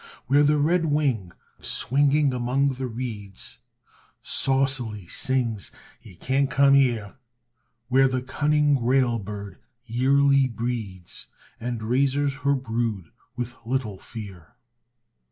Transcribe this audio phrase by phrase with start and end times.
[0.25, 1.31] Where the red wing,
[1.61, 3.59] swinging among the reeds,
[4.23, 5.69] Saucily sings,
[6.01, 7.17] "Yer can't cum 'ere."
[7.87, 11.27] Where the cunning rail bird yearly breeds,
[11.59, 14.55] And raises her brood with little fear.